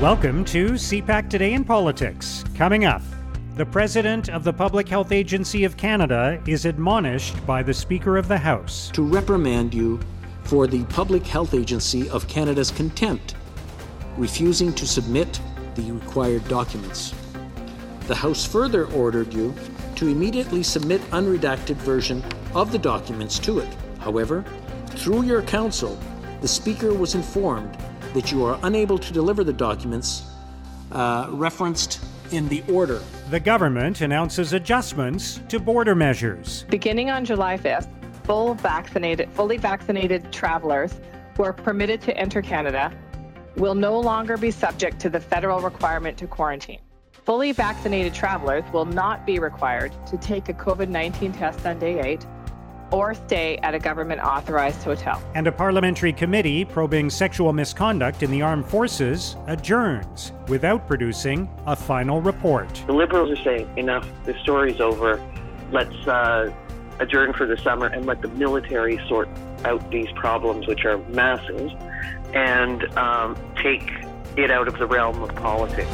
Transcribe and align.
Welcome 0.00 0.44
to 0.44 0.74
CPAC 0.74 1.28
Today 1.28 1.54
in 1.54 1.64
Politics. 1.64 2.44
Coming 2.54 2.84
up, 2.84 3.02
the 3.56 3.66
President 3.66 4.28
of 4.28 4.44
the 4.44 4.52
Public 4.52 4.88
Health 4.88 5.10
Agency 5.10 5.64
of 5.64 5.76
Canada 5.76 6.40
is 6.46 6.66
admonished 6.66 7.44
by 7.44 7.64
the 7.64 7.74
Speaker 7.74 8.16
of 8.16 8.28
the 8.28 8.38
House 8.38 8.92
to 8.92 9.02
reprimand 9.02 9.74
you 9.74 9.98
for 10.44 10.68
the 10.68 10.84
Public 10.84 11.26
Health 11.26 11.52
Agency 11.52 12.08
of 12.10 12.28
Canada's 12.28 12.70
contempt, 12.70 13.34
refusing 14.16 14.72
to 14.74 14.86
submit 14.86 15.40
the 15.74 15.90
required 15.90 16.46
documents. 16.46 17.12
The 18.06 18.14
House 18.14 18.44
further 18.44 18.86
ordered 18.92 19.34
you 19.34 19.52
to 19.96 20.06
immediately 20.06 20.62
submit 20.62 21.00
unredacted 21.10 21.74
version 21.74 22.22
of 22.54 22.70
the 22.70 22.78
documents 22.78 23.40
to 23.40 23.58
it. 23.58 23.76
However, 23.98 24.44
through 24.90 25.22
your 25.24 25.42
counsel, 25.42 25.98
the 26.40 26.46
Speaker 26.46 26.94
was 26.94 27.16
informed 27.16 27.76
that 28.18 28.32
you 28.32 28.44
are 28.44 28.58
unable 28.64 28.98
to 28.98 29.12
deliver 29.12 29.44
the 29.44 29.52
documents 29.52 30.24
uh, 30.90 31.28
referenced 31.30 32.04
in 32.32 32.48
the 32.48 32.64
order. 32.68 33.00
The 33.30 33.38
government 33.38 34.00
announces 34.00 34.54
adjustments 34.54 35.40
to 35.48 35.60
border 35.60 35.94
measures. 35.94 36.64
Beginning 36.68 37.10
on 37.10 37.24
July 37.24 37.56
5th, 37.56 37.88
full 38.24 38.54
vaccinated, 38.54 39.30
fully 39.34 39.56
vaccinated 39.56 40.32
travelers 40.32 41.00
who 41.36 41.44
are 41.44 41.52
permitted 41.52 42.00
to 42.02 42.16
enter 42.16 42.42
Canada 42.42 42.92
will 43.56 43.76
no 43.76 44.00
longer 44.00 44.36
be 44.36 44.50
subject 44.50 44.98
to 44.98 45.08
the 45.08 45.20
federal 45.20 45.60
requirement 45.60 46.18
to 46.18 46.26
quarantine. 46.26 46.80
Fully 47.24 47.52
vaccinated 47.52 48.14
travelers 48.14 48.64
will 48.72 48.86
not 48.86 49.26
be 49.26 49.38
required 49.38 49.92
to 50.08 50.16
take 50.16 50.48
a 50.48 50.54
COVID 50.54 50.88
19 50.88 51.30
test 51.34 51.64
on 51.64 51.78
day 51.78 52.00
eight 52.00 52.26
or 52.90 53.14
stay 53.14 53.58
at 53.58 53.74
a 53.74 53.78
government 53.78 54.20
authorized 54.20 54.82
hotel. 54.82 55.22
And 55.34 55.46
a 55.46 55.52
parliamentary 55.52 56.12
committee 56.12 56.64
probing 56.64 57.10
sexual 57.10 57.52
misconduct 57.52 58.22
in 58.22 58.30
the 58.30 58.42
armed 58.42 58.66
forces 58.66 59.36
adjourns 59.46 60.32
without 60.48 60.86
producing 60.86 61.48
a 61.66 61.76
final 61.76 62.20
report. 62.20 62.82
The 62.86 62.92
Liberals 62.92 63.30
are 63.38 63.42
saying, 63.42 63.70
enough, 63.76 64.08
the 64.24 64.38
story's 64.40 64.80
over. 64.80 65.22
Let's 65.70 66.06
uh, 66.06 66.52
adjourn 66.98 67.32
for 67.32 67.46
the 67.46 67.56
summer 67.58 67.86
and 67.86 68.06
let 68.06 68.22
the 68.22 68.28
military 68.28 69.00
sort 69.08 69.28
out 69.64 69.90
these 69.90 70.10
problems, 70.12 70.66
which 70.66 70.84
are 70.84 70.98
massive, 71.08 71.72
and 72.34 72.84
um, 72.96 73.36
take 73.56 73.90
it 74.36 74.50
out 74.50 74.68
of 74.68 74.78
the 74.78 74.86
realm 74.86 75.22
of 75.22 75.34
politics. 75.34 75.90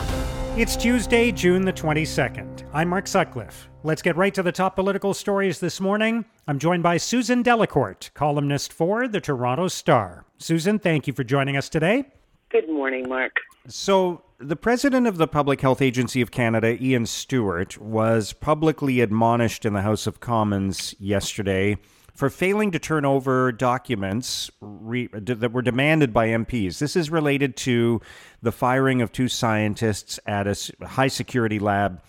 It's 0.57 0.77
Tuesday, 0.77 1.33
June 1.33 1.65
the 1.65 1.73
22nd. 1.73 2.54
I'm 2.75 2.89
Mark 2.89 3.07
Sutcliffe. 3.07 3.69
Let's 3.85 4.03
get 4.03 4.17
right 4.17 4.35
to 4.35 4.43
the 4.43 4.51
top 4.51 4.75
political 4.75 5.15
stories 5.15 5.61
this 5.61 5.81
morning. 5.81 6.25
I'm 6.49 6.59
joined 6.59 6.83
by 6.83 6.97
Susan 6.97 7.45
Delacourt, 7.45 8.13
columnist 8.15 8.73
for 8.73 9.07
the 9.07 9.21
Toronto 9.21 9.69
Star. 9.69 10.27
Susan, 10.39 10.81
thank 10.81 11.07
you 11.07 11.13
for 11.13 11.23
joining 11.23 11.57
us 11.57 11.69
today. 11.69 12.07
Good 12.51 12.69
morning, 12.69 13.09
Mark. 13.09 13.37
So, 13.69 14.25
the 14.39 14.57
president 14.57 15.07
of 15.07 15.19
the 15.19 15.29
Public 15.29 15.61
Health 15.61 15.81
Agency 15.81 16.21
of 16.21 16.33
Canada, 16.33 16.77
Ian 16.83 17.07
Stewart, 17.07 17.79
was 17.79 18.33
publicly 18.33 19.01
admonished 19.01 19.65
in 19.65 19.73
the 19.73 19.83
House 19.83 20.09
of 20.09 20.19
Commons 20.19 20.97
yesterday 20.99 21.77
for 22.13 22.29
failing 22.29 22.73
to 22.73 22.81
turn 22.81 23.05
over 23.05 23.53
documents 23.53 24.51
re- 24.61 25.09
that 25.13 25.53
were 25.53 25.63
demanded 25.63 26.13
by 26.13 26.27
MPs. 26.27 26.81
This 26.81 26.97
is 26.97 27.09
related 27.09 27.57
to 27.59 28.01
the 28.43 28.51
firing 28.51 29.01
of 29.01 29.13
two 29.13 29.29
scientists 29.29 30.19
at 30.27 30.49
a 30.49 30.57
high 30.85 31.07
security 31.07 31.61
lab 31.61 32.03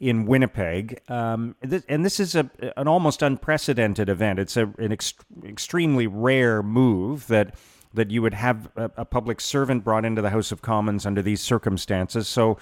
in 0.00 0.24
Winnipeg. 0.24 1.00
Um, 1.08 1.54
this, 1.60 1.84
and 1.88 2.04
this 2.04 2.18
is 2.18 2.34
a, 2.34 2.50
an 2.76 2.88
almost 2.88 3.22
unprecedented 3.22 4.08
event. 4.08 4.38
It's 4.38 4.56
a, 4.56 4.72
an 4.78 4.92
ex- 4.92 5.14
extremely 5.44 6.06
rare 6.06 6.62
move 6.62 7.26
that 7.28 7.54
that 7.92 8.10
you 8.10 8.22
would 8.22 8.34
have 8.34 8.68
a, 8.76 8.90
a, 8.98 9.04
public 9.04 9.40
servant 9.40 9.82
brought 9.82 10.04
into 10.04 10.22
the 10.22 10.30
House 10.30 10.52
of 10.52 10.62
Commons 10.62 11.04
under 11.04 11.22
these 11.22 11.40
circumstances. 11.40 12.28
So, 12.28 12.56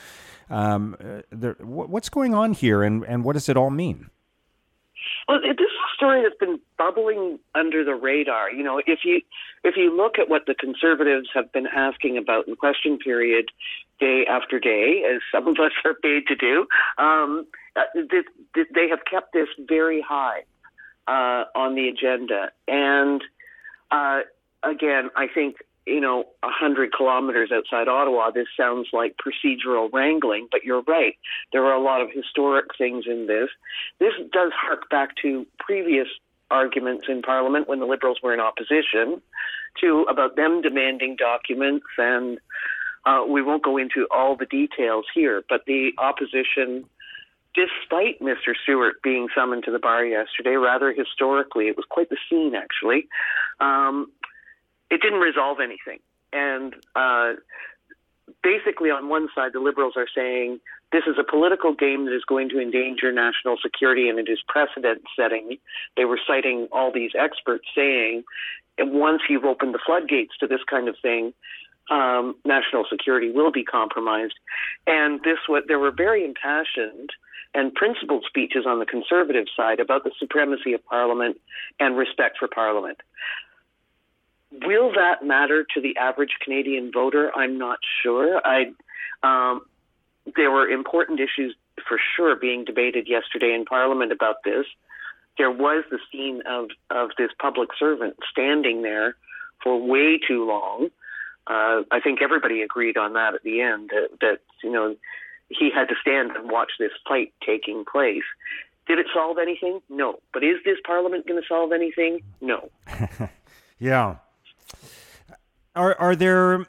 um, 0.48 0.96
uh, 0.98 1.20
there, 1.30 1.52
what's 1.60 2.08
going 2.08 2.34
on 2.34 2.54
here, 2.54 2.82
and, 2.82 3.04
and 3.04 3.22
what 3.24 3.34
does 3.34 3.50
it 3.50 3.56
all 3.56 3.68
mean? 3.68 4.08
Well, 5.28 5.40
this 5.42 5.52
is 5.52 5.60
a 5.60 5.94
story 5.94 6.22
that's 6.22 6.38
been 6.38 6.58
bubbling 6.78 7.38
under 7.54 7.84
the 7.84 7.94
radar. 7.94 8.50
You 8.50 8.62
know, 8.62 8.80
if 8.86 9.00
you 9.04 9.20
if 9.62 9.76
you 9.76 9.94
look 9.94 10.18
at 10.18 10.30
what 10.30 10.46
the 10.46 10.54
conservatives 10.54 11.28
have 11.34 11.52
been 11.52 11.66
asking 11.66 12.16
about 12.16 12.48
in 12.48 12.56
question 12.56 12.96
period, 12.96 13.50
day 14.00 14.24
after 14.26 14.58
day, 14.58 15.04
as 15.04 15.20
some 15.30 15.46
of 15.46 15.56
us 15.58 15.72
are 15.84 15.92
paid 15.94 16.26
to 16.28 16.34
do, 16.34 16.66
um, 16.96 17.46
uh, 17.76 17.82
they 18.54 18.88
have 18.88 19.00
kept 19.04 19.34
this 19.34 19.48
very 19.58 20.00
high 20.00 20.44
uh, 21.06 21.44
on 21.54 21.74
the 21.74 21.88
agenda. 21.88 22.50
And 22.66 23.22
uh, 23.90 24.20
again, 24.62 25.10
I 25.14 25.26
think 25.26 25.56
you 25.88 26.00
know, 26.00 26.24
a 26.42 26.50
hundred 26.50 26.92
kilometers 26.92 27.50
outside 27.52 27.88
Ottawa, 27.88 28.30
this 28.30 28.46
sounds 28.56 28.88
like 28.92 29.16
procedural 29.16 29.90
wrangling, 29.92 30.48
but 30.50 30.64
you're 30.64 30.82
right. 30.82 31.14
There 31.52 31.64
are 31.64 31.74
a 31.74 31.82
lot 31.82 32.00
of 32.00 32.08
historic 32.12 32.66
things 32.76 33.04
in 33.06 33.26
this. 33.26 33.48
This 33.98 34.12
does 34.32 34.52
hark 34.54 34.90
back 34.90 35.10
to 35.22 35.46
previous 35.58 36.08
arguments 36.50 37.06
in 37.08 37.22
Parliament 37.22 37.68
when 37.68 37.80
the 37.80 37.86
Liberals 37.86 38.18
were 38.22 38.34
in 38.34 38.40
opposition 38.40 39.20
to 39.80 40.06
about 40.10 40.36
them 40.36 40.60
demanding 40.60 41.16
documents 41.16 41.86
and 41.98 42.38
uh, 43.06 43.24
we 43.26 43.42
won't 43.42 43.62
go 43.62 43.76
into 43.76 44.06
all 44.14 44.36
the 44.36 44.46
details 44.46 45.06
here, 45.14 45.42
but 45.48 45.62
the 45.66 45.92
opposition, 45.98 46.84
despite 47.54 48.20
Mr. 48.20 48.54
Stewart 48.62 48.96
being 49.02 49.28
summoned 49.34 49.64
to 49.64 49.70
the 49.70 49.78
bar 49.78 50.04
yesterday, 50.04 50.56
rather 50.56 50.92
historically, 50.92 51.68
it 51.68 51.76
was 51.76 51.86
quite 51.88 52.10
the 52.10 52.18
scene 52.28 52.54
actually, 52.54 53.08
um, 53.60 54.10
it 54.90 55.00
didn't 55.02 55.20
resolve 55.20 55.58
anything. 55.60 55.98
And 56.32 56.74
uh, 56.94 57.34
basically, 58.42 58.90
on 58.90 59.08
one 59.08 59.28
side, 59.34 59.52
the 59.52 59.60
liberals 59.60 59.94
are 59.96 60.08
saying 60.14 60.60
this 60.92 61.04
is 61.06 61.16
a 61.18 61.24
political 61.24 61.74
game 61.74 62.06
that 62.06 62.14
is 62.14 62.24
going 62.26 62.48
to 62.50 62.60
endanger 62.60 63.12
national 63.12 63.56
security 63.62 64.08
and 64.08 64.18
it 64.18 64.28
is 64.28 64.38
precedent 64.48 65.02
setting. 65.16 65.58
They 65.96 66.04
were 66.04 66.20
citing 66.26 66.68
all 66.72 66.92
these 66.92 67.10
experts 67.18 67.66
saying, 67.74 68.24
and 68.78 68.92
once 68.92 69.22
you've 69.28 69.44
opened 69.44 69.74
the 69.74 69.80
floodgates 69.84 70.36
to 70.40 70.46
this 70.46 70.60
kind 70.68 70.88
of 70.88 70.96
thing, 71.00 71.34
um, 71.90 72.36
national 72.44 72.84
security 72.90 73.30
will 73.30 73.50
be 73.50 73.64
compromised. 73.64 74.34
And 74.86 75.20
this, 75.24 75.38
what 75.46 75.64
there 75.68 75.78
were 75.78 75.90
very 75.90 76.24
impassioned 76.24 77.10
and 77.54 77.74
principled 77.74 78.24
speeches 78.26 78.64
on 78.66 78.78
the 78.78 78.86
conservative 78.86 79.46
side 79.56 79.80
about 79.80 80.04
the 80.04 80.12
supremacy 80.18 80.74
of 80.74 80.84
Parliament 80.84 81.40
and 81.80 81.96
respect 81.96 82.36
for 82.38 82.48
Parliament. 82.48 82.98
Will 84.50 84.92
that 84.92 85.24
matter 85.24 85.66
to 85.74 85.80
the 85.80 85.96
average 85.96 86.36
Canadian 86.42 86.90
voter? 86.92 87.30
I'm 87.36 87.58
not 87.58 87.78
sure. 88.02 88.40
I 88.44 88.72
um, 89.22 89.62
there 90.36 90.50
were 90.50 90.68
important 90.68 91.20
issues 91.20 91.54
for 91.86 91.98
sure 92.16 92.36
being 92.36 92.64
debated 92.64 93.08
yesterday 93.08 93.54
in 93.54 93.64
Parliament 93.64 94.12
about 94.12 94.36
this. 94.44 94.66
There 95.36 95.50
was 95.50 95.84
the 95.90 95.98
scene 96.10 96.42
of 96.48 96.70
of 96.90 97.10
this 97.18 97.30
public 97.40 97.70
servant 97.78 98.16
standing 98.30 98.82
there 98.82 99.16
for 99.62 99.80
way 99.80 100.18
too 100.18 100.46
long. 100.46 100.88
Uh, 101.46 101.82
I 101.90 102.00
think 102.02 102.20
everybody 102.20 102.62
agreed 102.62 102.96
on 102.96 103.14
that 103.14 103.34
at 103.34 103.42
the 103.42 103.60
end 103.60 103.90
that, 103.90 104.08
that 104.20 104.38
you 104.62 104.70
know 104.70 104.96
he 105.48 105.70
had 105.74 105.88
to 105.88 105.94
stand 106.00 106.32
and 106.32 106.50
watch 106.50 106.72
this 106.78 106.92
fight 107.06 107.32
taking 107.44 107.84
place. 107.90 108.24
Did 108.86 108.98
it 108.98 109.06
solve 109.14 109.36
anything? 109.38 109.80
No. 109.88 110.18
But 110.32 110.42
is 110.42 110.56
this 110.64 110.78
Parliament 110.84 111.26
going 111.26 111.40
to 111.40 111.46
solve 111.46 111.72
anything? 111.72 112.20
No. 112.40 112.70
yeah. 113.78 114.16
Are 115.74 115.94
are 115.98 116.16
there 116.16 116.66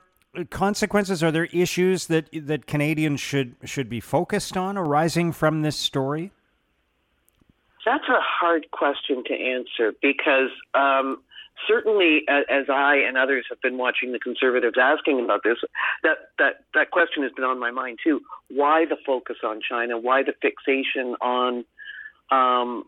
consequences? 0.50 1.24
Are 1.24 1.32
there 1.32 1.46
issues 1.46 2.08
that 2.08 2.30
that 2.34 2.68
Canadians 2.68 3.20
should 3.20 3.56
should 3.66 3.90
be 3.90 4.00
focused 4.00 4.56
on 4.56 4.78
arising 4.78 5.32
from 5.32 5.62
this 5.62 5.76
story? 5.76 6.32
That's 7.86 8.08
a 8.08 8.20
hard 8.22 8.70
question 8.72 9.24
to 9.26 9.34
answer 9.34 9.94
because 10.02 10.52
um, 10.76 11.22
certainly, 11.68 12.22
as 12.28 12.70
I 12.70 12.98
and 13.08 13.18
others 13.18 13.46
have 13.50 13.62
been 13.62 13.78
watching 13.78 14.12
the 14.12 14.20
Conservatives 14.20 14.76
asking 14.80 15.24
about 15.24 15.42
this, 15.44 15.58
that 16.04 16.18
that 16.38 16.66
that 16.74 16.92
question 16.92 17.24
has 17.24 17.31
been 17.31 17.45
on 17.45 17.60
my 17.60 17.72
mind 17.72 18.00
too. 18.04 18.22
Why 18.50 18.86
the 18.86 18.98
focus 19.06 19.38
on 19.44 19.62
China? 19.68 19.98
Why 19.98 20.24
the 20.24 20.34
fixation 20.42 21.16
on 21.22 21.66
um, 22.31 22.86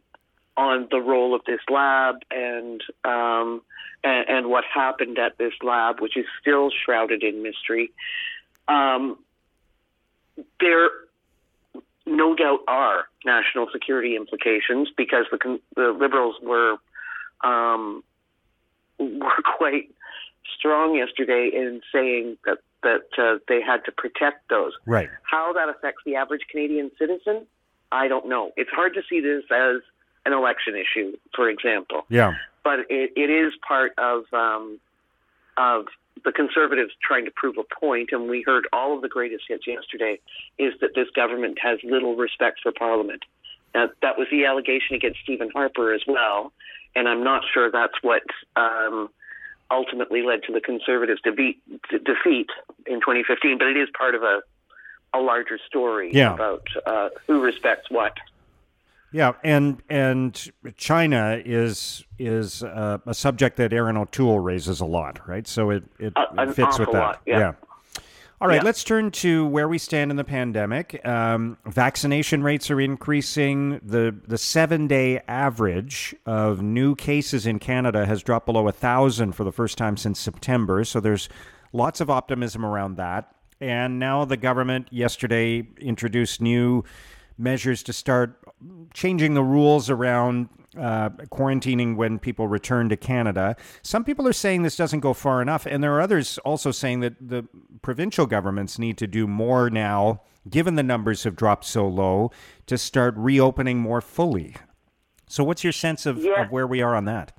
on 0.58 0.88
the 0.92 1.00
role 1.00 1.34
of 1.34 1.42
this 1.46 1.62
lab 1.70 2.16
and, 2.30 2.82
um, 3.04 3.62
and, 4.04 4.30
and 4.30 4.48
what 4.50 4.64
happened 4.66 5.18
at 5.18 5.38
this 5.38 5.54
lab, 5.64 6.00
which 6.00 6.18
is 6.18 6.26
still 6.42 6.70
shrouded 6.70 7.24
in 7.24 7.42
mystery. 7.44 7.92
Um, 8.68 9.18
there, 10.60 10.90
no 12.06 12.36
doubt, 12.36 12.60
are 12.68 13.06
national 13.26 13.68
security 13.72 14.16
implications 14.16 14.90
because 14.96 15.26
the 15.32 15.60
the 15.76 15.96
liberals 15.98 16.36
were 16.42 16.78
um, 17.44 18.04
were 18.98 19.44
quite 19.58 19.90
strong 20.58 20.96
yesterday 20.96 21.50
in 21.54 21.82
saying 21.94 22.38
that 22.46 22.60
that 22.84 23.08
uh, 23.18 23.38
they 23.48 23.62
had 23.62 23.86
to 23.86 23.92
protect 23.92 24.50
those. 24.50 24.74
Right. 24.86 25.10
How 25.24 25.54
that 25.54 25.70
affects 25.70 26.02
the 26.06 26.16
average 26.16 26.42
Canadian 26.50 26.92
citizen, 26.98 27.46
I 27.92 28.08
don't 28.08 28.28
know. 28.28 28.52
It's 28.58 28.72
hard 28.72 28.96
to 28.96 29.02
see 29.08 29.22
this 29.22 29.44
as 29.52 29.82
an 30.26 30.34
election 30.34 30.76
issue, 30.76 31.18
for 31.36 31.50
example. 31.50 32.06
Yeah. 32.10 32.36
But 32.64 32.82
it, 32.90 33.14
it 33.16 33.30
is 33.30 33.54
part 33.68 33.94
of 33.98 34.26
um, 34.34 34.80
of 35.58 35.86
the 36.24 36.32
Conservatives 36.32 36.92
trying 37.02 37.26
to 37.26 37.32
prove 37.32 37.58
a 37.58 37.64
point, 37.64 38.10
and 38.12 38.30
we 38.30 38.44
heard 38.44 38.68
all 38.72 38.96
of 38.96 39.02
the 39.02 39.10
greatest 39.10 39.46
hits 39.48 39.66
yesterday, 39.66 40.20
is 40.58 40.74
that 40.82 40.92
this 40.96 41.08
government 41.16 41.58
has 41.62 41.80
little 41.84 42.16
respect 42.16 42.60
for 42.62 42.72
Parliament. 42.72 43.24
Now, 43.74 43.90
that 44.02 44.18
was 44.18 44.28
the 44.30 44.46
allegation 44.46 44.96
against 44.96 45.20
Stephen 45.24 45.50
Harper 45.50 45.94
as 45.94 46.02
well, 46.08 46.52
and 46.96 47.08
I'm 47.08 47.24
not 47.24 47.44
sure 47.52 47.72
that's 47.72 48.02
what 48.02 48.24
um, 48.56 49.10
ultimately 49.72 50.22
led 50.22 50.44
to 50.44 50.54
the 50.54 50.62
Conservatives' 50.62 51.22
defeat, 51.22 51.62
defeat 51.90 52.50
in 52.86 53.00
2015, 53.00 53.58
but 53.58 53.68
it 53.68 53.78
is 53.78 53.88
part 53.98 54.14
of 54.14 54.24
a, 54.24 54.42
a 55.14 55.20
larger 55.20 55.58
story 55.66 56.12
yeah. 56.14 56.34
about 56.34 56.68
uh, 56.86 57.10
who 57.28 57.42
respects 57.42 57.90
what. 57.90 58.18
Yeah, 59.14 59.34
and 59.44 59.82
and 59.90 60.52
China 60.78 61.42
is 61.44 62.04
is 62.18 62.64
uh, 62.64 63.00
a 63.06 63.14
subject 63.14 63.58
that 63.58 63.74
Erin 63.74 63.98
O'Toole 63.98 64.40
raises 64.40 64.80
a 64.80 64.86
lot, 64.86 65.28
right? 65.28 65.46
So 65.48 65.70
it 65.70 65.84
it, 66.00 66.14
uh, 66.16 66.28
it 66.38 66.54
fits 66.54 66.80
with 66.80 66.92
that. 66.92 67.00
Lot, 67.00 67.22
yeah. 67.26 67.40
yeah. 67.40 67.52
All 68.40 68.48
right, 68.48 68.56
Yeah. 68.56 68.64
let's 68.64 68.84
turn 68.84 69.12
to 69.12 69.46
where 69.46 69.68
we 69.68 69.78
stand 69.78 70.10
in 70.10 70.18
the 70.18 70.24
pandemic. 70.24 71.06
Um, 71.06 71.58
vaccination 71.66 72.42
rates 72.42 72.72
are 72.72 72.80
increasing. 72.82 73.80
The 73.84 74.16
the 74.28 74.38
seven 74.38 74.88
day 74.88 75.22
average 75.28 76.16
of 76.26 76.62
new 76.62 76.96
cases 76.96 77.46
in 77.46 77.60
Canada 77.60 78.06
has 78.06 78.24
dropped 78.24 78.46
below 78.48 78.68
a 78.68 78.72
thousand 78.72 79.34
for 79.34 79.44
the 79.44 79.52
first 79.52 79.78
time 79.78 79.98
since 79.98 80.20
September. 80.20 80.84
So 80.86 81.00
there's 81.00 81.28
lots 81.74 82.02
of 82.02 82.10
optimism 82.10 82.66
around 82.66 82.96
that. 82.96 83.36
And 83.60 84.00
now 84.00 84.26
the 84.26 84.38
government 84.38 84.88
yesterday 84.90 85.68
introduced 85.80 86.42
new 86.42 86.84
measures 87.38 87.84
to 87.84 87.94
start 87.94 88.41
changing 88.94 89.34
the 89.34 89.44
rules 89.44 89.90
around 89.90 90.50
uh, 90.78 91.10
quarantining 91.10 91.96
when 91.98 92.18
people 92.20 92.48
return 92.48 92.88
to 92.90 92.96
Canada. 92.96 93.56
Some 93.82 94.04
people 94.04 94.28
are 94.28 94.34
saying 94.34 94.64
this 94.64 94.78
doesn't 94.78 95.02
go 95.02 95.14
far 95.14 95.42
enough, 95.42 95.66
and 95.66 95.84
there 95.84 95.94
are 95.94 96.02
others 96.02 96.38
also 96.40 96.72
saying 96.72 97.02
that 97.02 97.16
the 97.20 97.46
provincial 97.82 98.26
governments 98.26 98.80
need 98.80 98.98
to 99.00 99.08
do 99.08 99.28
more 99.28 99.70
now, 99.70 100.22
given 100.50 100.76
the 100.76 100.84
numbers 100.84 101.24
have 101.26 101.36
dropped 101.36 101.66
so 101.66 101.88
low, 101.88 102.32
to 102.68 102.78
start 102.78 103.14
reopening 103.18 103.80
more 103.80 104.00
fully. 104.02 104.56
So, 105.28 105.44
what's 105.44 105.64
your 105.64 105.74
sense 105.74 106.06
of, 106.06 106.18
Yeah. 106.20 106.44
of 106.46 106.52
where 106.52 106.68
we 106.68 106.82
are 106.82 106.96
on 106.96 107.06
that? 107.06 107.34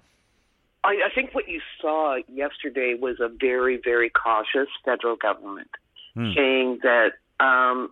I, 0.85 0.99
I 1.07 1.15
think 1.15 1.35
what 1.35 1.49
you 1.49 1.61
saw 1.81 2.17
yesterday 2.29 2.97
was 3.01 3.21
a 3.21 3.29
very, 3.29 3.81
very 3.83 4.11
cautious 4.11 4.69
federal 4.85 5.17
government 5.17 5.71
saying 6.15 6.81
that 6.83 7.13
um, 7.41 7.91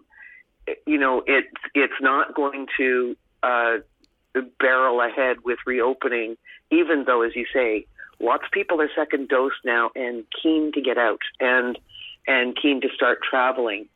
you 0.87 0.99
know 0.99 1.23
it's 1.27 1.49
it's 1.75 2.01
not 2.01 2.35
going 2.35 2.67
to 2.79 3.17
uh, 3.43 3.79
barrel 4.59 5.01
ahead 5.01 5.39
with 5.45 5.59
reopening, 5.67 6.37
even 6.71 7.05
though, 7.07 7.23
as 7.23 7.35
you 7.35 7.47
say, 7.53 7.87
lots 8.21 8.45
of 8.45 8.51
people 8.53 8.81
are 8.81 8.89
second 8.95 9.29
dose 9.29 9.53
now 9.65 9.91
and 9.95 10.25
keen 10.43 10.73
to 10.73 10.81
get 10.81 10.99
out 10.99 11.21
and 11.41 11.79
and 12.27 12.57
keen 12.61 12.81
to 12.83 12.89
start 12.95 13.19
traveling. 13.29 13.89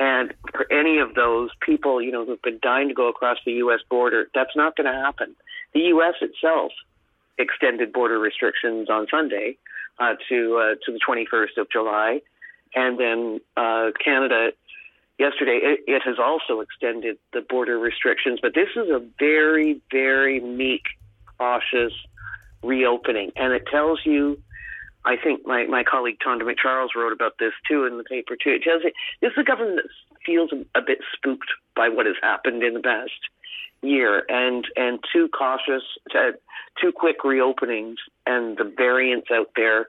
And 0.00 0.32
for 0.52 0.70
any 0.72 0.98
of 0.98 1.14
those 1.14 1.50
people, 1.60 2.00
you 2.00 2.12
know, 2.12 2.24
who've 2.24 2.42
been 2.42 2.60
dying 2.62 2.88
to 2.88 2.94
go 2.94 3.08
across 3.08 3.38
the 3.44 3.52
U.S. 3.52 3.80
border, 3.88 4.28
that's 4.34 4.54
not 4.54 4.76
going 4.76 4.86
to 4.92 4.92
happen. 4.92 5.34
The 5.74 5.80
U.S. 5.80 6.14
itself 6.20 6.72
extended 7.38 7.92
border 7.92 8.18
restrictions 8.18 8.88
on 8.90 9.06
Sunday 9.10 9.56
uh, 9.98 10.14
to 10.28 10.56
uh, 10.56 10.74
to 10.84 10.92
the 10.92 11.00
21st 11.06 11.60
of 11.60 11.70
July, 11.70 12.20
and 12.74 12.98
then 12.98 13.40
uh, 13.56 13.90
Canada 14.04 14.50
yesterday 15.18 15.60
it, 15.62 15.80
it 15.86 16.02
has 16.04 16.16
also 16.18 16.60
extended 16.60 17.18
the 17.32 17.40
border 17.40 17.78
restrictions. 17.78 18.38
But 18.40 18.54
this 18.54 18.68
is 18.76 18.88
a 18.88 19.02
very 19.18 19.80
very 19.90 20.40
meek, 20.40 20.82
cautious 21.38 21.92
reopening, 22.62 23.32
and 23.36 23.52
it 23.52 23.66
tells 23.70 24.00
you. 24.04 24.38
I 25.04 25.16
think 25.16 25.46
my, 25.46 25.64
my 25.64 25.84
colleague 25.84 26.18
Tonda 26.22 26.42
MacCharles 26.42 26.94
wrote 26.94 27.12
about 27.12 27.38
this 27.38 27.52
too 27.66 27.86
in 27.86 27.96
the 27.96 28.04
paper 28.04 28.36
too. 28.36 28.50
It 28.50 28.62
tells 28.62 28.82
you 28.82 28.90
this 29.22 29.30
is 29.30 29.38
a 29.38 29.44
government 29.44 29.76
that 29.76 29.90
feels 30.26 30.50
a, 30.74 30.82
bit 30.82 30.98
spooked 31.14 31.48
by 31.74 31.88
what 31.88 32.04
has 32.04 32.16
happened 32.20 32.62
in 32.62 32.74
the 32.74 32.80
past 32.80 33.12
year 33.80 34.24
and 34.28 34.66
and 34.76 34.98
too 35.10 35.28
cautious 35.28 35.84
uh, 36.10 36.32
to 36.32 36.32
too 36.80 36.92
quick 36.92 37.20
reopenings 37.24 37.96
and 38.26 38.56
the 38.56 38.72
variants 38.76 39.28
out 39.32 39.50
there 39.56 39.88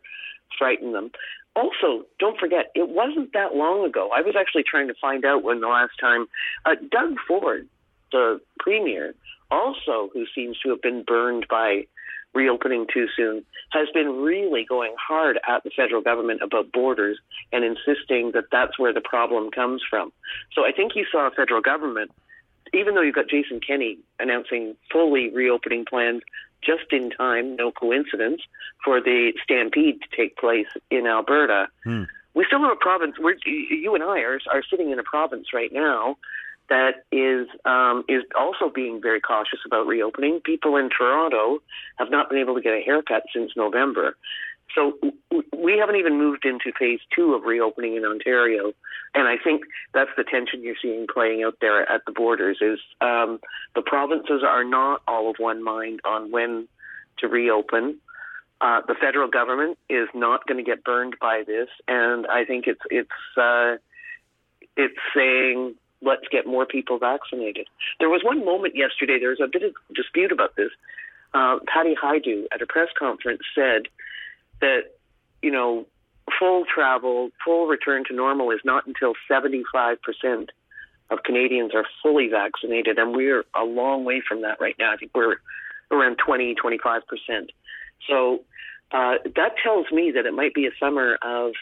frighten 0.57 0.93
them. 0.93 1.11
Also, 1.55 2.05
don't 2.19 2.39
forget, 2.39 2.71
it 2.75 2.89
wasn't 2.89 3.33
that 3.33 3.55
long 3.55 3.85
ago. 3.85 4.09
I 4.15 4.21
was 4.21 4.35
actually 4.39 4.63
trying 4.63 4.87
to 4.87 4.93
find 5.01 5.25
out 5.25 5.43
when 5.43 5.59
the 5.59 5.67
last 5.67 5.93
time 5.99 6.27
uh, 6.65 6.75
Doug 6.91 7.17
Ford, 7.27 7.67
the 8.11 8.39
premier, 8.59 9.13
also 9.51 10.09
who 10.13 10.25
seems 10.33 10.57
to 10.59 10.69
have 10.69 10.81
been 10.81 11.03
burned 11.03 11.47
by 11.49 11.85
reopening 12.33 12.85
too 12.93 13.07
soon, 13.15 13.43
has 13.71 13.87
been 13.93 14.21
really 14.21 14.63
going 14.63 14.93
hard 14.99 15.39
at 15.47 15.63
the 15.63 15.71
federal 15.75 16.01
government 16.01 16.41
about 16.43 16.71
borders 16.71 17.17
and 17.51 17.65
insisting 17.65 18.31
that 18.33 18.45
that's 18.51 18.77
where 18.77 18.93
the 18.93 19.01
problem 19.01 19.49
comes 19.51 19.81
from. 19.89 20.11
So 20.53 20.65
I 20.65 20.71
think 20.71 20.95
you 20.95 21.05
saw 21.11 21.27
a 21.27 21.31
federal 21.31 21.61
government 21.61 22.11
even 22.73 22.95
though 22.95 23.01
you've 23.01 23.15
got 23.15 23.29
Jason 23.29 23.59
Kenney 23.59 23.97
announcing 24.19 24.75
fully 24.91 25.29
reopening 25.29 25.85
plans 25.85 26.21
just 26.61 26.91
in 26.91 27.09
time, 27.09 27.55
no 27.55 27.71
coincidence, 27.71 28.41
for 28.83 29.01
the 29.01 29.33
stampede 29.43 30.01
to 30.01 30.15
take 30.15 30.37
place 30.37 30.67
in 30.89 31.07
Alberta, 31.07 31.67
we 32.33 32.45
still 32.45 32.61
have 32.61 32.71
a 32.71 32.75
province. 32.75 33.15
We're, 33.19 33.35
you 33.45 33.95
and 33.95 34.03
I 34.03 34.19
are, 34.19 34.39
are 34.51 34.63
sitting 34.69 34.91
in 34.91 34.99
a 34.99 35.03
province 35.03 35.47
right 35.53 35.71
now 35.71 36.17
that 36.69 37.03
is 37.11 37.47
um, 37.65 38.03
is 38.07 38.23
also 38.37 38.69
being 38.73 39.01
very 39.01 39.19
cautious 39.19 39.59
about 39.65 39.87
reopening. 39.87 40.39
People 40.41 40.75
in 40.77 40.89
Toronto 40.89 41.59
have 41.97 42.09
not 42.11 42.29
been 42.29 42.37
able 42.37 42.55
to 42.55 42.61
get 42.61 42.73
a 42.73 42.81
haircut 42.81 43.23
since 43.33 43.51
November. 43.57 44.15
So 44.75 44.93
we 45.57 45.77
haven't 45.77 45.95
even 45.95 46.17
moved 46.17 46.45
into 46.45 46.71
phase 46.77 46.99
two 47.15 47.33
of 47.33 47.43
reopening 47.43 47.95
in 47.95 48.05
Ontario, 48.05 48.73
and 49.15 49.27
I 49.27 49.35
think 49.43 49.63
that's 49.93 50.11
the 50.17 50.23
tension 50.23 50.61
you're 50.61 50.75
seeing 50.81 51.07
playing 51.11 51.43
out 51.43 51.57
there 51.61 51.89
at 51.89 52.01
the 52.05 52.11
borders. 52.11 52.57
Is 52.61 52.79
um, 53.01 53.39
the 53.75 53.81
provinces 53.81 54.43
are 54.47 54.63
not 54.63 55.01
all 55.07 55.29
of 55.29 55.37
one 55.39 55.63
mind 55.63 56.01
on 56.05 56.31
when 56.31 56.67
to 57.19 57.27
reopen. 57.27 57.97
Uh, 58.61 58.81
the 58.87 58.95
federal 58.95 59.29
government 59.29 59.77
is 59.89 60.09
not 60.13 60.45
going 60.45 60.57
to 60.57 60.69
get 60.69 60.83
burned 60.83 61.15
by 61.19 61.43
this, 61.45 61.69
and 61.87 62.27
I 62.27 62.45
think 62.45 62.67
it's 62.67 62.81
it's 62.89 63.37
uh, 63.37 63.77
it's 64.75 64.97
saying 65.15 65.75
let's 66.01 66.27
get 66.31 66.45
more 66.45 66.65
people 66.65 66.97
vaccinated. 66.97 67.67
There 67.99 68.09
was 68.09 68.21
one 68.23 68.45
moment 68.45 68.75
yesterday. 68.75 69.17
There 69.19 69.29
was 69.29 69.41
a 69.41 69.47
bit 69.47 69.63
of 69.63 69.73
dispute 69.93 70.31
about 70.31 70.55
this. 70.55 70.71
Uh, 71.33 71.59
Patty 71.67 71.95
Hajdu 71.95 72.45
at 72.51 72.61
a 72.61 72.65
press 72.65 72.87
conference 72.97 73.41
said 73.53 73.83
that 74.61 74.95
you 75.41 75.51
know 75.51 75.85
full 76.39 76.63
travel, 76.73 77.29
full 77.43 77.67
return 77.67 78.05
to 78.07 78.15
normal 78.15 78.49
is 78.51 78.61
not 78.63 78.87
until 78.87 79.13
75% 79.29 79.97
of 81.11 81.23
Canadians 81.23 81.73
are 81.75 81.85
fully 82.01 82.29
vaccinated, 82.29 82.97
and 82.97 83.15
we're 83.15 83.43
a 83.55 83.63
long 83.63 84.05
way 84.05 84.21
from 84.25 84.41
that 84.43 84.59
right 84.61 84.75
now. 84.79 84.93
I 84.93 84.97
think 84.97 85.11
we're 85.13 85.35
around 85.91 86.17
20, 86.25 86.55
25%. 86.55 87.01
So 88.07 88.43
uh, 88.91 89.15
that 89.35 89.55
tells 89.61 89.91
me 89.91 90.11
that 90.15 90.25
it 90.25 90.33
might 90.33 90.53
be 90.53 90.65
a 90.65 90.71
summer 90.79 91.17
of 91.21 91.53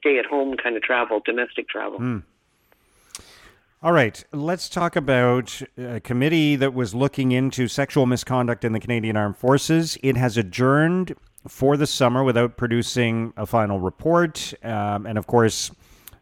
stay 0.00 0.18
at 0.18 0.26
home 0.26 0.56
kind 0.56 0.76
of 0.76 0.82
travel, 0.82 1.20
domestic 1.24 1.68
travel. 1.68 1.98
All 3.82 3.92
right, 3.92 4.24
let's 4.32 4.68
talk 4.68 4.96
about 4.96 5.60
a 5.76 6.00
committee 6.00 6.56
that 6.56 6.72
was 6.72 6.94
looking 6.94 7.32
into 7.32 7.68
sexual 7.68 8.06
misconduct 8.06 8.64
in 8.64 8.72
the 8.72 8.80
Canadian 8.80 9.16
Armed 9.16 9.36
Forces. 9.36 9.98
It 10.02 10.16
has 10.16 10.36
adjourned 10.36 11.14
for 11.48 11.76
the 11.76 11.86
summer 11.86 12.24
without 12.24 12.56
producing 12.56 13.32
a 13.36 13.46
final 13.46 13.78
report, 13.78 14.54
um, 14.62 15.06
and 15.06 15.18
of 15.18 15.26
course, 15.26 15.70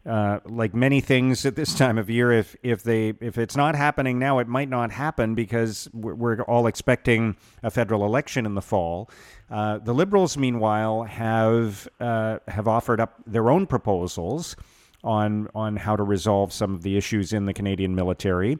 uh, 0.04 0.40
like 0.46 0.74
many 0.74 1.00
things 1.00 1.46
at 1.46 1.54
this 1.54 1.74
time 1.78 1.98
of 1.98 2.10
year, 2.10 2.32
if 2.32 2.56
if 2.62 2.82
they 2.82 3.14
if 3.20 3.38
it's 3.38 3.56
not 3.56 3.74
happening 3.74 4.18
now, 4.18 4.38
it 4.38 4.48
might 4.48 4.68
not 4.68 4.90
happen 4.90 5.34
because 5.34 5.88
we're, 5.92 6.42
all 6.42 6.66
expecting 6.66 7.36
a 7.62 7.70
federal 7.70 8.04
election 8.04 8.46
in 8.46 8.54
the 8.54 8.62
fall. 8.62 9.08
Uh, 9.50 9.78
the 9.78 9.94
Liberals, 9.94 10.36
meanwhile, 10.36 11.04
have 11.04 11.88
uh, 12.00 12.38
have 12.48 12.66
offered 12.66 13.00
up 13.00 13.22
their 13.26 13.50
own 13.50 13.66
proposals 13.66 14.56
on 15.04 15.48
on 15.54 15.76
how 15.76 15.94
to 15.94 16.02
resolve 16.02 16.52
some 16.52 16.74
of 16.74 16.82
the 16.82 16.96
issues 16.96 17.32
in 17.32 17.46
the 17.46 17.52
Canadian 17.52 17.94
military. 17.94 18.58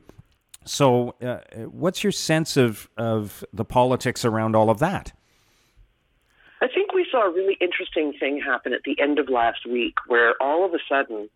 So, 0.64 1.16
uh, 1.20 1.38
what's 1.66 2.04
your 2.04 2.12
sense 2.12 2.56
of 2.56 2.88
of 2.96 3.44
the 3.52 3.64
politics 3.64 4.24
around 4.24 4.54
all 4.54 4.70
of 4.70 4.78
that? 4.78 5.12
We 6.94 7.06
saw 7.10 7.26
a 7.26 7.30
really 7.30 7.56
interesting 7.60 8.12
thing 8.18 8.40
happen 8.40 8.72
at 8.72 8.82
the 8.84 9.00
end 9.00 9.18
of 9.18 9.28
last 9.28 9.66
week 9.66 9.94
where 10.06 10.34
all 10.40 10.64
of 10.64 10.74
a 10.74 10.78
sudden 10.88 11.28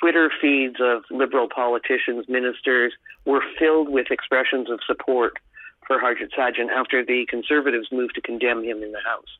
Twitter 0.00 0.30
feeds 0.40 0.76
of 0.80 1.04
liberal 1.10 1.48
politicians, 1.48 2.26
ministers 2.28 2.92
were 3.24 3.42
filled 3.58 3.88
with 3.88 4.10
expressions 4.10 4.70
of 4.70 4.80
support 4.86 5.38
for 5.86 6.00
Harjit 6.00 6.30
Sajjan 6.36 6.68
after 6.70 7.04
the 7.04 7.26
Conservatives 7.28 7.88
moved 7.92 8.14
to 8.16 8.20
condemn 8.20 8.64
him 8.64 8.82
in 8.82 8.92
the 8.92 9.00
House. 9.04 9.38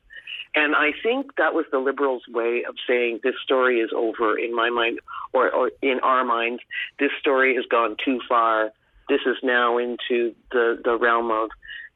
And 0.55 0.75
I 0.75 0.91
think 1.03 1.35
that 1.35 1.53
was 1.53 1.65
the 1.71 1.79
Liberals' 1.79 2.23
way 2.29 2.63
of 2.67 2.75
saying 2.87 3.19
this 3.23 3.35
story 3.43 3.79
is 3.79 3.91
over 3.95 4.37
in 4.37 4.55
my 4.55 4.69
mind, 4.69 4.99
or, 5.33 5.51
or 5.51 5.71
in 5.81 5.99
our 6.01 6.23
minds. 6.23 6.63
This 6.99 7.11
story 7.19 7.55
has 7.55 7.65
gone 7.65 7.97
too 8.03 8.19
far. 8.27 8.71
This 9.09 9.21
is 9.25 9.37
now 9.43 9.77
into 9.77 10.33
the, 10.51 10.79
the 10.83 10.97
realm 10.97 11.31
of 11.31 11.49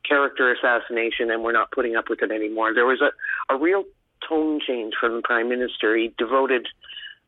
character 0.08 0.52
assassination, 0.54 1.32
and 1.32 1.44
we're 1.44 1.52
not 1.52 1.72
putting 1.72 1.96
up 1.96 2.10
with 2.10 2.22
it 2.22 2.32
anymore. 2.32 2.74
There 2.74 2.86
was 2.86 3.02
a, 3.02 3.12
a 3.54 3.58
real 3.58 3.84
tone 4.28 4.60
change 4.66 4.94
from 5.00 5.16
the 5.16 5.22
prime 5.22 5.50
minister. 5.50 5.96
He 5.96 6.14
devoted 6.18 6.68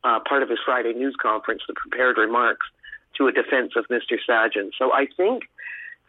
uh, 0.02 0.20
part 0.28 0.42
of 0.42 0.48
his 0.48 0.58
Friday 0.64 0.92
news 0.92 1.16
conference, 1.20 1.62
the 1.66 1.74
prepared 1.74 2.18
remarks, 2.18 2.66
to 3.16 3.26
a 3.26 3.32
defense 3.32 3.72
of 3.76 3.86
Mr. 3.88 4.18
Sajjan. 4.28 4.70
So 4.78 4.92
I 4.92 5.06
think 5.16 5.44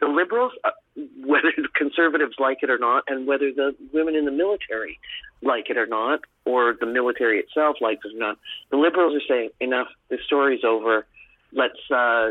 the 0.00 0.06
Liberals, 0.06 0.52
uh, 0.64 0.70
whether 1.24 1.52
the 1.56 1.68
Conservatives 1.74 2.34
like 2.38 2.58
it 2.62 2.70
or 2.70 2.78
not, 2.78 3.04
and 3.08 3.26
whether 3.26 3.52
the 3.52 3.74
women 3.92 4.14
in 4.14 4.24
the 4.24 4.30
military 4.30 4.98
like 5.42 5.70
it 5.70 5.76
or 5.76 5.86
not, 5.86 6.20
or 6.44 6.74
the 6.78 6.86
military 6.86 7.38
itself 7.38 7.76
likes 7.80 8.04
it 8.04 8.14
or 8.14 8.18
not, 8.18 8.38
the 8.70 8.76
Liberals 8.76 9.14
are 9.14 9.26
saying, 9.28 9.50
enough, 9.60 9.88
the 10.08 10.18
story's 10.26 10.64
over. 10.64 11.06
Let's 11.52 11.78
uh, 11.90 12.30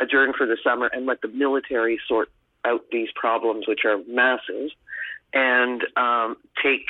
adjourn 0.00 0.32
for 0.36 0.46
the 0.46 0.56
summer 0.62 0.86
and 0.86 1.06
let 1.06 1.20
the 1.20 1.28
military 1.28 1.98
sort 2.08 2.28
out 2.64 2.84
these 2.90 3.08
problems, 3.14 3.66
which 3.66 3.84
are 3.84 3.98
massive, 4.08 4.70
and 5.32 5.82
um, 5.96 6.36
take 6.62 6.86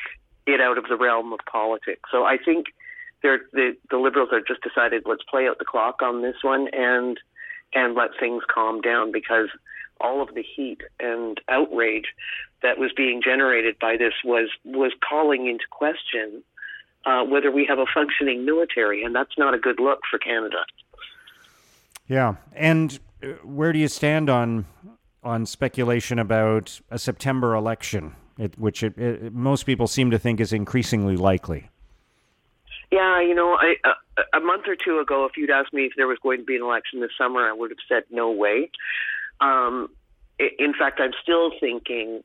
it 0.47 0.61
out 0.61 0.79
of 0.79 0.85
the 0.89 0.97
realm 0.97 1.33
of 1.33 1.41
politics. 1.51 2.03
So 2.11 2.25
I 2.25 2.37
think 2.37 2.67
the 3.23 3.77
the 3.91 3.97
Liberals 3.97 4.31
are 4.33 4.41
just 4.41 4.63
decided 4.63 5.05
let's 5.07 5.23
play 5.23 5.47
out 5.47 5.59
the 5.59 5.65
clock 5.65 6.03
on 6.03 6.23
this 6.23 6.37
one 6.43 6.69
and 6.73 7.19
and 7.75 7.95
let 7.95 8.11
things 8.19 8.43
calm 8.53 8.81
down 8.81 9.13
because 9.13 9.49
all 10.01 10.21
of 10.21 10.35
the 10.35 10.43
heat 10.43 10.83
and 11.01 11.41
outrage 11.49 12.07
that 12.63 12.79
was 12.79 12.93
being 12.93 13.23
generated 13.23 13.77
by 13.81 13.97
this 13.97 14.15
was 14.25 14.51
was 14.65 14.93
calling 15.09 15.47
into 15.47 15.65
question 15.71 16.43
uh, 17.05 17.25
whether 17.25 17.51
we 17.51 17.65
have 17.67 17.79
a 17.79 17.87
functioning 17.93 18.45
military, 18.45 19.03
and 19.03 19.15
that's 19.15 19.37
not 19.37 19.55
a 19.55 19.59
good 19.59 19.81
look 19.81 20.01
for 20.11 20.19
Canada. 20.19 20.65
Yeah, 22.09 22.37
and 22.55 22.99
uh, 23.23 23.29
where 23.43 23.73
do 23.73 23.79
you 23.79 23.89
stand 23.89 24.29
on 24.29 24.67
on 25.23 25.47
speculation 25.47 26.19
about 26.19 26.81
a 26.91 26.99
September 26.99 27.55
election, 27.55 28.15
it, 28.39 28.59
which 28.59 28.83
it, 28.83 28.97
it, 28.99 29.33
most 29.33 29.65
people 29.65 29.87
seem 29.87 30.11
to 30.11 30.19
think 30.19 30.41
is 30.41 30.53
increasingly 30.53 31.17
likely? 31.17 31.71
Yeah, 32.91 33.23
you 33.23 33.35
know, 33.35 33.55
I, 33.55 33.77
uh, 33.85 34.23
a 34.35 34.41
month 34.41 34.65
or 34.67 34.77
two 34.77 34.99
ago, 34.99 35.25
if 35.25 35.37
you'd 35.37 35.51
asked 35.51 35.73
me 35.73 35.85
if 35.85 35.93
there 35.97 36.07
was 36.07 36.19
going 36.23 36.41
to 36.41 36.45
be 36.45 36.57
an 36.57 36.63
election 36.63 37.01
this 37.01 37.11
summer, 37.17 37.41
I 37.41 37.53
would 37.53 37.71
have 37.71 37.79
said 37.89 38.05
no 38.11 38.31
way. 38.31 38.71
Um, 39.41 39.89
in 40.39 40.75
fact, 40.75 41.01
I'm 41.01 41.13
still 41.23 41.53
thinking 41.59 42.23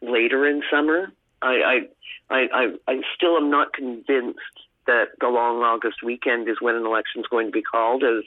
later 0.00 0.46
in 0.46 0.62
summer. 0.70 1.12
I, 1.42 1.86
I, 2.30 2.34
I, 2.34 2.72
I 2.88 3.00
still 3.14 3.36
am 3.36 3.50
not 3.50 3.72
convinced 3.72 4.40
that 4.86 5.08
the 5.20 5.28
long 5.28 5.62
August 5.62 6.02
weekend 6.02 6.48
is 6.48 6.56
when 6.60 6.76
an 6.76 6.86
election 6.86 7.20
is 7.20 7.26
going 7.26 7.46
to 7.46 7.52
be 7.52 7.62
called, 7.62 8.02
as 8.04 8.24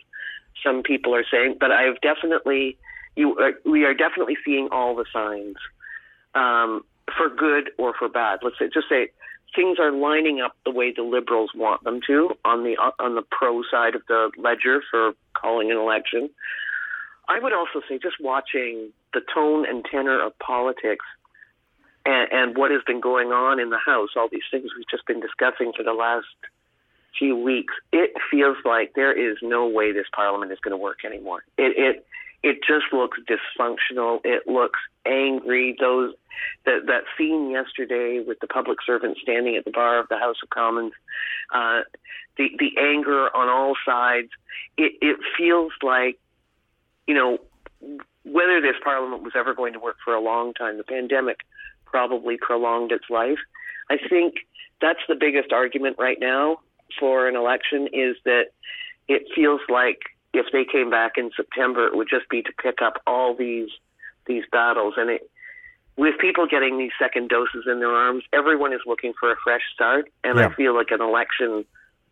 some 0.64 0.84
people 0.84 1.16
are 1.16 1.26
saying. 1.30 1.58
But 1.60 1.72
I've 1.72 2.00
definitely, 2.02 2.78
you, 3.20 3.36
uh, 3.38 3.70
we 3.70 3.84
are 3.84 3.94
definitely 3.94 4.38
seeing 4.46 4.70
all 4.72 4.96
the 4.96 5.06
signs, 5.12 5.58
um, 6.34 6.84
for 7.18 7.30
good 7.30 7.72
or 7.78 7.94
for 7.98 8.08
bad. 8.08 8.40
Let's 8.44 8.58
say, 8.58 8.70
just 8.74 8.88
say 8.88 9.10
things 9.56 9.78
are 9.80 9.92
lining 9.92 10.42
up 10.42 10.56
the 10.66 10.72
way 10.72 10.94
the 10.96 11.04
Liberals 11.04 11.52
want 11.56 11.84
them 11.84 12.00
to 12.08 12.38
on 12.46 12.64
the 12.64 12.76
on 13.00 13.16
the 13.16 13.24
pro 13.30 13.62
side 13.70 13.96
of 13.96 14.02
the 14.08 14.32
ledger 14.38 14.82
for 14.90 15.14
calling 15.34 15.72
an 15.72 15.78
election. 15.78 16.30
I 17.28 17.40
would 17.40 17.54
also 17.54 17.82
say 17.88 18.00
just 18.02 18.16
watching 18.20 18.92
the 19.14 19.22
tone 19.34 19.66
and 19.68 19.86
tenor 19.86 20.20
of 20.26 20.38
politics 20.40 21.06
and, 22.06 22.32
and 22.32 22.58
what 22.58 22.72
has 22.72 22.82
been 22.88 23.02
going 23.02 23.30
on 23.30 23.60
in 23.60 23.70
the 23.70 23.78
House, 23.78 24.10
all 24.16 24.30
these 24.32 24.48
things 24.50 24.72
we've 24.76 24.88
just 24.90 25.06
been 25.06 25.20
discussing 25.20 25.72
for 25.76 25.84
the 25.84 25.94
last 25.94 26.26
few 27.18 27.36
weeks, 27.36 27.74
it 27.92 28.12
feels 28.32 28.58
like 28.66 28.94
there 28.96 29.14
is 29.14 29.38
no 29.42 29.68
way 29.68 29.92
this 29.92 30.08
Parliament 30.16 30.52
is 30.52 30.60
going 30.60 30.72
to 30.72 30.78
work 30.78 31.00
anymore. 31.06 31.44
It 31.58 31.74
it 31.78 32.06
it 32.42 32.58
just 32.66 32.86
looks 32.94 33.18
dysfunctional. 33.30 34.20
It 34.24 34.48
looks 34.48 34.80
angry. 35.06 35.76
Those 35.80 36.14
that 36.66 36.86
that 36.88 37.04
scene 37.18 37.52
yesterday 37.52 38.24
with 38.26 38.40
the 38.40 38.48
public 38.48 38.80
servant 38.86 39.18
standing 39.22 39.56
at 39.56 39.66
the 39.66 39.72
bar 39.72 40.00
of 40.00 40.08
the 40.10 40.18
House 40.18 40.38
of 40.42 40.50
Commons, 40.50 40.94
uh, 41.54 41.82
the 42.38 42.50
the 42.58 42.72
anger 42.80 43.36
on 43.36 43.50
all 43.50 43.76
sides. 43.86 44.30
It 44.78 44.94
it 45.02 45.18
feels 45.38 45.74
like 45.82 46.18
you 47.10 47.16
know, 47.16 47.40
whether 48.24 48.62
this 48.62 48.76
parliament 48.84 49.24
was 49.24 49.34
ever 49.36 49.56
going 49.56 49.74
to 49.74 49.80
work 49.80 49.98
for 50.06 50.14
a 50.14 50.22
long 50.22 50.54
time, 50.54 50.78
the 50.78 50.84
pandemic 50.84 51.40
probably 51.86 52.38
prolonged 52.38 52.92
its 52.92 53.06
life. 53.10 53.40
I 53.90 53.98
think 53.98 54.36
that's 54.80 55.00
the 55.08 55.16
biggest 55.16 55.52
argument 55.52 55.96
right 55.98 56.20
now 56.20 56.60
for 57.00 57.28
an 57.28 57.36
election 57.36 57.88
is 57.92 58.16
that 58.26 58.52
it 59.08 59.24
feels 59.34 59.62
like 59.70 60.02
if 60.34 60.48
they 60.52 60.66
came 60.66 60.90
back 60.90 61.14
in 61.18 61.32
September, 61.36 61.88
it 61.88 61.96
would 61.96 62.10
just 62.10 62.30
be 62.30 62.42
to 62.42 62.52
pick 62.62 62.82
up 62.82 63.02
all 63.08 63.36
these 63.36 63.70
these 64.26 64.44
battles. 64.52 64.94
And 64.98 65.10
it, 65.10 65.30
with 65.98 66.18
people 66.20 66.48
getting 66.48 66.78
these 66.78 66.92
second 67.00 67.30
doses 67.30 67.66
in 67.66 67.80
their 67.80 67.92
arms, 67.92 68.24
everyone 68.32 68.74
is 68.74 68.82
looking 68.86 69.14
for 69.20 69.32
a 69.32 69.36
fresh 69.44 69.64
start, 69.74 70.10
and 70.24 70.38
yeah. 70.38 70.48
I 70.48 70.54
feel 70.54 70.76
like 70.76 70.92
an 70.92 71.02
election 71.02 71.66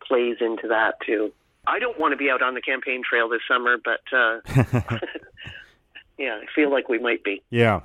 plays 0.06 0.36
into 0.40 0.68
that 0.68 0.94
too. 1.04 1.32
I 1.66 1.78
don't 1.78 1.98
want 1.98 2.12
to 2.12 2.16
be 2.16 2.30
out 2.30 2.42
on 2.42 2.54
the 2.54 2.62
campaign 2.62 3.02
trail 3.08 3.28
this 3.28 3.40
summer, 3.46 3.76
but 3.82 4.00
uh, 4.12 4.40
yeah, 6.18 6.38
I 6.42 6.46
feel 6.54 6.70
like 6.70 6.88
we 6.88 6.98
might 6.98 7.22
be. 7.24 7.42
Yeah. 7.50 7.80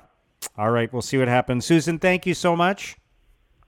All 0.58 0.70
right, 0.70 0.92
we'll 0.92 1.02
see 1.02 1.18
what 1.18 1.28
happens. 1.28 1.64
Susan, 1.64 1.98
thank 1.98 2.26
you 2.26 2.34
so 2.34 2.54
much. 2.54 2.96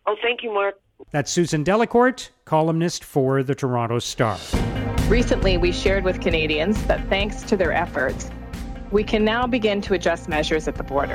Oh, 0.06 0.16
thank 0.23 0.42
you, 0.42 0.52
Mark. 0.52 0.78
That's 1.11 1.30
Susan 1.30 1.64
Delacourt, 1.64 2.30
columnist 2.44 3.04
for 3.04 3.42
the 3.42 3.54
Toronto 3.54 3.99
Star. 3.99 4.38
Recently, 5.08 5.56
we 5.56 5.70
shared 5.70 6.02
with 6.02 6.20
Canadians 6.20 6.82
that 6.86 7.08
thanks 7.08 7.44
to 7.44 7.56
their 7.56 7.72
efforts, 7.72 8.28
we 8.90 9.04
can 9.04 9.25
now 9.25 9.46
begin 9.46 9.80
to 9.82 9.94
adjust 9.94 10.28
measures 10.28 10.66
at 10.66 10.75
the 10.75 10.82
border. 10.82 11.14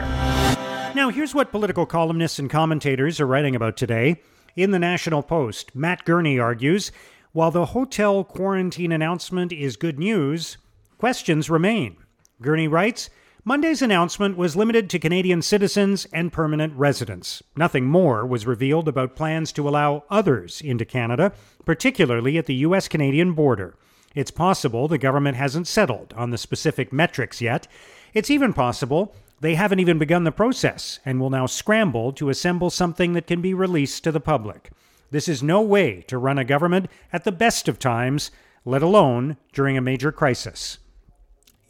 Now, 0.95 1.09
here's 1.13 1.35
what 1.35 1.51
political 1.51 1.85
columnists 1.85 2.39
and 2.39 2.49
commentators 2.49 3.19
are 3.19 3.27
writing 3.27 3.53
about 3.53 3.75
today. 3.75 4.21
In 4.55 4.71
the 4.71 4.79
National 4.79 5.21
Post, 5.21 5.75
Matt 5.75 6.05
Gurney 6.05 6.39
argues 6.39 6.93
while 7.33 7.51
the 7.51 7.67
hotel 7.67 8.23
quarantine 8.23 8.93
announcement 8.93 9.51
is 9.51 9.75
good 9.75 9.99
news, 9.99 10.57
questions 10.97 11.49
remain. 11.49 11.97
Gurney 12.41 12.69
writes 12.69 13.09
Monday's 13.43 13.81
announcement 13.81 14.37
was 14.37 14.55
limited 14.55 14.87
to 14.87 14.99
Canadian 14.99 15.41
citizens 15.41 16.05
and 16.13 16.31
permanent 16.31 16.75
residents. 16.75 17.41
Nothing 17.55 17.85
more 17.85 18.23
was 18.23 18.45
revealed 18.45 18.87
about 18.87 19.15
plans 19.15 19.51
to 19.53 19.67
allow 19.67 20.03
others 20.11 20.61
into 20.61 20.85
Canada, 20.85 21.33
particularly 21.65 22.37
at 22.37 22.45
the 22.45 22.53
U.S. 22.55 22.87
Canadian 22.87 23.33
border. 23.33 23.73
It's 24.13 24.29
possible 24.29 24.87
the 24.87 24.99
government 24.99 25.37
hasn't 25.37 25.65
settled 25.65 26.13
on 26.15 26.29
the 26.29 26.37
specific 26.37 26.93
metrics 26.93 27.41
yet. 27.41 27.67
It's 28.13 28.29
even 28.29 28.53
possible 28.53 29.15
they 29.39 29.55
haven't 29.55 29.79
even 29.79 29.97
begun 29.97 30.23
the 30.23 30.31
process 30.31 30.99
and 31.03 31.19
will 31.19 31.31
now 31.31 31.47
scramble 31.47 32.13
to 32.13 32.29
assemble 32.29 32.69
something 32.69 33.13
that 33.13 33.25
can 33.25 33.41
be 33.41 33.55
released 33.55 34.03
to 34.03 34.11
the 34.11 34.19
public. 34.19 34.69
This 35.09 35.27
is 35.27 35.41
no 35.41 35.63
way 35.63 36.01
to 36.03 36.19
run 36.19 36.37
a 36.37 36.43
government 36.43 36.91
at 37.11 37.23
the 37.23 37.31
best 37.31 37.67
of 37.67 37.79
times, 37.79 38.29
let 38.65 38.83
alone 38.83 39.37
during 39.51 39.77
a 39.77 39.81
major 39.81 40.11
crisis. 40.11 40.77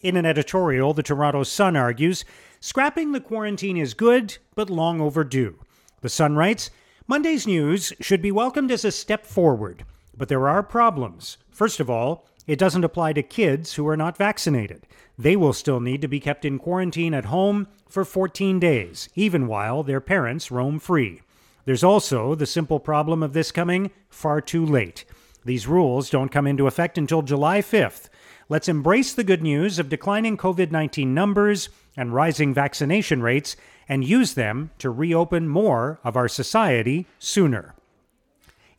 In 0.02 0.18
an 0.18 0.26
editorial, 0.26 0.96
the 0.96 1.04
Toronto 1.04 1.44
Sun 1.44 1.76
argues 1.76 2.26
scrapping 2.60 3.12
the 3.12 3.22
quarantine 3.22 3.78
is 3.78 3.94
good, 3.94 4.38
but 4.56 4.70
long 4.70 5.00
overdue. 5.00 5.60
The 6.02 6.10
Sun 6.10 6.36
writes 6.36 6.72
Monday's 7.08 7.46
news 7.46 7.94
should 8.00 8.22
be 8.22 8.32
welcomed 8.32 8.72
as 8.72 8.84
a 8.84 8.92
step 8.92 9.28
forward, 9.28 9.86
but 10.18 10.28
there 10.28 10.48
are 10.48 10.64
problems. 10.64 11.38
First 11.52 11.80
of 11.80 11.90
all, 11.90 12.26
it 12.48 12.58
doesn't 12.58 12.84
apply 12.84 13.14
to 13.14 13.22
kids 13.22 13.76
who 13.76 13.88
are 13.88 13.98
not 13.98 14.18
vaccinated. 14.18 14.88
They 15.20 15.36
will 15.36 15.54
still 15.54 15.80
need 15.80 16.02
to 16.02 16.08
be 16.08 16.20
kept 16.20 16.46
in 16.46 16.58
quarantine 16.58 17.14
at 17.14 17.26
home 17.26 17.68
for 17.88 18.04
14 18.04 18.60
days, 18.60 19.08
even 19.14 19.46
while 19.46 19.84
their 19.84 20.02
parents 20.02 20.50
roam 20.50 20.80
free. 20.80 21.22
There's 21.66 21.84
also 21.84 22.34
the 22.34 22.48
simple 22.48 22.80
problem 22.80 23.22
of 23.22 23.34
this 23.34 23.52
coming 23.52 23.92
far 24.10 24.42
too 24.42 24.66
late. 24.66 25.06
These 25.46 25.68
rules 25.68 26.10
don't 26.10 26.32
come 26.32 26.48
into 26.48 26.66
effect 26.66 26.98
until 26.98 27.22
July 27.22 27.62
5th. 27.62 28.10
Let's 28.50 28.68
embrace 28.68 29.14
the 29.14 29.24
good 29.24 29.42
news 29.42 29.80
of 29.80 29.90
declining 29.90 30.38
COVID 30.38 30.72
19 30.72 31.14
numbers 31.14 31.70
and 31.96 32.14
rising 32.14 32.54
vaccination 32.54 33.22
rates 33.22 33.56
and 33.88 34.04
use 34.04 34.34
them 34.34 34.72
to 34.80 34.90
reopen 34.90 35.48
more 35.48 36.00
of 36.04 36.16
our 36.16 36.28
society 36.28 37.08
sooner. 37.20 37.76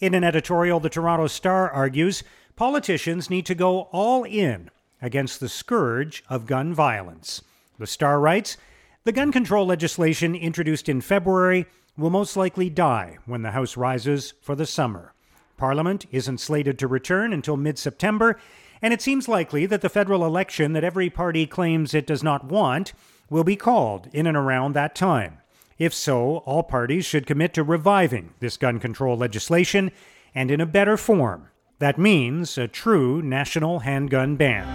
In 0.00 0.14
an 0.14 0.24
editorial, 0.24 0.80
the 0.80 0.90
Toronto 0.90 1.26
Star 1.26 1.70
argues 1.70 2.24
politicians 2.56 3.30
need 3.30 3.46
to 3.46 3.54
go 3.54 3.82
all 3.92 4.24
in 4.24 4.70
against 5.00 5.40
the 5.40 5.48
scourge 5.48 6.24
of 6.28 6.46
gun 6.46 6.74
violence. 6.74 7.42
The 7.78 7.86
Star 7.86 8.20
writes 8.20 8.56
The 9.04 9.12
gun 9.12 9.32
control 9.32 9.66
legislation 9.66 10.34
introduced 10.34 10.88
in 10.88 11.00
February 11.00 11.66
will 11.96 12.10
most 12.10 12.36
likely 12.36 12.70
die 12.70 13.18
when 13.26 13.42
the 13.42 13.50
House 13.50 13.76
rises 13.76 14.34
for 14.40 14.54
the 14.54 14.66
summer. 14.66 15.12
Parliament 15.56 16.06
isn't 16.10 16.38
slated 16.38 16.78
to 16.78 16.88
return 16.88 17.32
until 17.32 17.56
mid 17.56 17.78
September, 17.78 18.38
and 18.82 18.92
it 18.92 19.00
seems 19.00 19.28
likely 19.28 19.64
that 19.64 19.80
the 19.80 19.88
federal 19.88 20.26
election 20.26 20.72
that 20.72 20.84
every 20.84 21.08
party 21.08 21.46
claims 21.46 21.94
it 21.94 22.06
does 22.06 22.22
not 22.22 22.44
want 22.44 22.92
will 23.30 23.44
be 23.44 23.56
called 23.56 24.08
in 24.12 24.26
and 24.26 24.36
around 24.36 24.74
that 24.74 24.94
time. 24.94 25.38
If 25.78 25.94
so, 25.94 26.38
all 26.38 26.62
parties 26.62 27.06
should 27.06 27.26
commit 27.26 27.54
to 27.54 27.62
reviving 27.62 28.34
this 28.40 28.56
gun 28.56 28.78
control 28.78 29.16
legislation 29.16 29.90
and 30.34 30.50
in 30.50 30.60
a 30.60 30.66
better 30.66 30.96
form. 30.96 31.48
That 31.78 31.98
means 31.98 32.58
a 32.58 32.68
true 32.68 33.22
national 33.22 33.80
handgun 33.80 34.36
ban. 34.36 34.66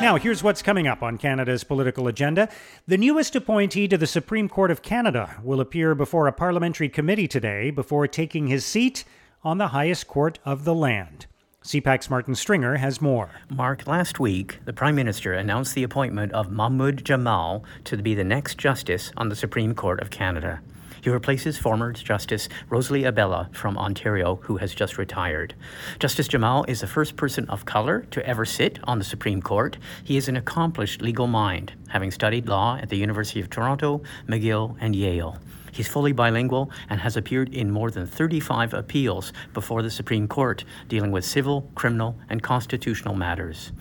Now, 0.00 0.16
here's 0.16 0.42
what's 0.42 0.62
coming 0.62 0.86
up 0.86 1.02
on 1.02 1.18
Canada's 1.18 1.64
political 1.64 2.08
agenda. 2.08 2.48
The 2.86 2.98
newest 2.98 3.36
appointee 3.36 3.88
to 3.88 3.96
the 3.96 4.06
Supreme 4.06 4.48
Court 4.48 4.70
of 4.70 4.82
Canada 4.82 5.36
will 5.42 5.60
appear 5.60 5.94
before 5.94 6.26
a 6.26 6.32
parliamentary 6.32 6.88
committee 6.88 7.28
today 7.28 7.70
before 7.70 8.06
taking 8.06 8.48
his 8.48 8.64
seat 8.64 9.04
on 9.42 9.58
the 9.58 9.68
highest 9.68 10.06
court 10.06 10.38
of 10.44 10.64
the 10.64 10.74
land. 10.74 11.26
CPAC's 11.64 12.10
Martin 12.10 12.34
Stringer 12.34 12.76
has 12.76 13.00
more. 13.00 13.30
Mark, 13.48 13.86
last 13.86 14.20
week, 14.20 14.58
the 14.66 14.72
Prime 14.74 14.94
Minister 14.94 15.32
announced 15.32 15.74
the 15.74 15.82
appointment 15.82 16.30
of 16.32 16.52
Mahmoud 16.52 17.02
Jamal 17.06 17.64
to 17.84 17.96
be 17.96 18.14
the 18.14 18.22
next 18.22 18.58
justice 18.58 19.10
on 19.16 19.30
the 19.30 19.34
Supreme 19.34 19.74
Court 19.74 20.00
of 20.00 20.10
Canada. 20.10 20.60
He 21.00 21.08
replaces 21.08 21.56
former 21.56 21.94
Justice 21.94 22.50
Rosalie 22.68 23.04
Abella 23.04 23.48
from 23.52 23.78
Ontario, 23.78 24.36
who 24.42 24.58
has 24.58 24.74
just 24.74 24.98
retired. 24.98 25.54
Justice 25.98 26.28
Jamal 26.28 26.66
is 26.68 26.82
the 26.82 26.86
first 26.86 27.16
person 27.16 27.48
of 27.48 27.64
color 27.64 28.06
to 28.10 28.26
ever 28.26 28.44
sit 28.44 28.78
on 28.84 28.98
the 28.98 29.04
Supreme 29.04 29.40
Court. 29.40 29.78
He 30.04 30.18
is 30.18 30.28
an 30.28 30.36
accomplished 30.36 31.00
legal 31.00 31.26
mind, 31.26 31.72
having 31.88 32.10
studied 32.10 32.46
law 32.46 32.76
at 32.76 32.90
the 32.90 32.98
University 32.98 33.40
of 33.40 33.48
Toronto, 33.48 34.02
McGill, 34.28 34.76
and 34.82 34.94
Yale. 34.94 35.38
He's 35.74 35.88
fully 35.88 36.12
bilingual 36.12 36.70
and 36.88 37.00
has 37.00 37.16
appeared 37.16 37.52
in 37.52 37.68
more 37.68 37.90
than 37.90 38.06
35 38.06 38.74
appeals 38.74 39.32
before 39.52 39.82
the 39.82 39.90
Supreme 39.90 40.28
Court 40.28 40.64
dealing 40.88 41.10
with 41.10 41.24
civil, 41.24 41.68
criminal, 41.74 42.16
and 42.30 42.40
constitutional 42.40 43.16
matters. 43.16 43.72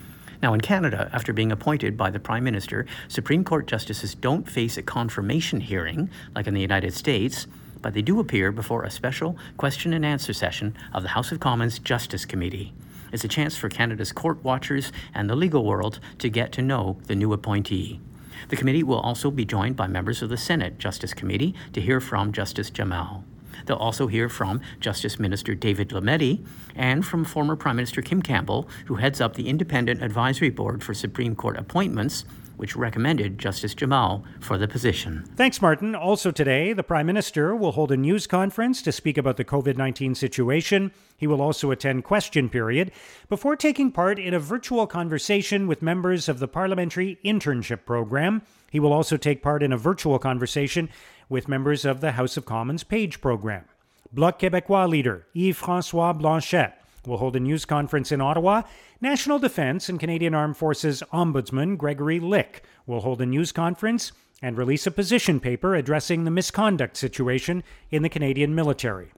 Now, 0.41 0.55
in 0.55 0.61
Canada, 0.61 1.07
after 1.13 1.33
being 1.33 1.51
appointed 1.51 1.95
by 1.95 2.09
the 2.09 2.19
Prime 2.19 2.43
Minister, 2.43 2.87
Supreme 3.09 3.43
Court 3.43 3.67
justices 3.67 4.15
don't 4.15 4.49
face 4.49 4.75
a 4.75 4.81
confirmation 4.81 5.61
hearing 5.61 6.09
like 6.33 6.47
in 6.47 6.55
the 6.55 6.61
United 6.61 6.95
States, 6.95 7.45
but 7.83 7.93
they 7.93 8.01
do 8.01 8.19
appear 8.19 8.51
before 8.51 8.81
a 8.81 8.89
special 8.89 9.37
question 9.57 9.93
and 9.93 10.03
answer 10.03 10.33
session 10.33 10.75
of 10.93 11.03
the 11.03 11.09
House 11.09 11.31
of 11.31 11.39
Commons 11.39 11.77
Justice 11.77 12.25
Committee. 12.25 12.73
It's 13.11 13.23
a 13.23 13.27
chance 13.27 13.55
for 13.55 13.69
Canada's 13.69 14.11
court 14.11 14.43
watchers 14.43 14.91
and 15.13 15.29
the 15.29 15.35
legal 15.35 15.63
world 15.63 15.99
to 16.17 16.27
get 16.27 16.51
to 16.53 16.63
know 16.63 16.97
the 17.05 17.15
new 17.15 17.33
appointee. 17.33 17.99
The 18.49 18.55
committee 18.55 18.83
will 18.83 18.99
also 18.99 19.31
be 19.31 19.45
joined 19.45 19.75
by 19.75 19.87
members 19.87 20.21
of 20.21 20.29
the 20.29 20.37
Senate 20.37 20.79
Justice 20.79 21.13
Committee 21.13 21.55
to 21.73 21.81
hear 21.81 21.99
from 21.99 22.31
Justice 22.31 22.69
Jamal. 22.69 23.23
They'll 23.65 23.77
also 23.77 24.07
hear 24.07 24.29
from 24.29 24.61
Justice 24.79 25.19
Minister 25.19 25.55
David 25.55 25.89
Lametti 25.89 26.45
and 26.75 27.05
from 27.05 27.23
former 27.23 27.55
Prime 27.55 27.75
Minister 27.75 28.01
Kim 28.01 28.21
Campbell, 28.21 28.67
who 28.85 28.95
heads 28.95 29.21
up 29.21 29.35
the 29.35 29.47
Independent 29.47 30.01
Advisory 30.01 30.49
Board 30.49 30.83
for 30.83 30.93
Supreme 30.93 31.35
Court 31.35 31.57
Appointments, 31.57 32.25
which 32.63 32.77
recommended 32.77 33.37
Justice 33.37 33.75
Jamal 33.75 34.23
for 34.39 34.57
the 34.57 34.69
position. 34.69 35.25
Thanks, 35.35 35.61
Martin. 35.61 35.95
Also 35.95 36.31
today, 36.31 36.71
the 36.71 36.81
Prime 36.81 37.05
Minister 37.05 37.53
will 37.53 37.73
hold 37.73 37.91
a 37.91 37.97
news 37.97 38.25
conference 38.25 38.81
to 38.83 38.93
speak 38.93 39.17
about 39.17 39.35
the 39.35 39.43
COVID 39.43 39.75
19 39.75 40.15
situation. 40.15 40.93
He 41.17 41.27
will 41.27 41.41
also 41.41 41.71
attend 41.71 42.05
question 42.05 42.47
period 42.47 42.93
before 43.27 43.57
taking 43.57 43.91
part 43.91 44.17
in 44.17 44.33
a 44.33 44.39
virtual 44.39 44.87
conversation 44.87 45.67
with 45.67 45.81
members 45.81 46.29
of 46.29 46.39
the 46.39 46.47
Parliamentary 46.47 47.19
Internship 47.25 47.83
Program. 47.85 48.43
He 48.71 48.79
will 48.79 48.93
also 48.93 49.17
take 49.17 49.43
part 49.43 49.61
in 49.61 49.73
a 49.73 49.77
virtual 49.77 50.17
conversation 50.17 50.87
with 51.27 51.49
members 51.49 51.83
of 51.83 51.99
the 51.99 52.13
House 52.13 52.37
of 52.37 52.45
Commons 52.45 52.85
Page 52.85 53.19
Program. 53.19 53.65
Bloc 54.13 54.39
Québécois 54.39 54.87
leader 54.87 55.25
Yves 55.35 55.57
Francois 55.57 56.13
Blanchet 56.13 56.71
will 57.05 57.17
hold 57.17 57.35
a 57.35 57.39
news 57.39 57.65
conference 57.65 58.11
in 58.11 58.21
Ottawa. 58.21 58.63
National 59.01 59.39
Defence 59.39 59.89
and 59.89 59.99
Canadian 59.99 60.33
Armed 60.33 60.57
Forces 60.57 61.03
Ombudsman 61.11 61.77
Gregory 61.77 62.19
Lick 62.19 62.63
will 62.85 63.01
hold 63.01 63.21
a 63.21 63.25
news 63.25 63.51
conference 63.51 64.11
and 64.41 64.57
release 64.57 64.85
a 64.85 64.91
position 64.91 65.39
paper 65.39 65.75
addressing 65.75 66.23
the 66.23 66.31
misconduct 66.31 66.97
situation 66.97 67.63
in 67.91 68.03
the 68.03 68.09
Canadian 68.09 68.53
military. 68.53 69.11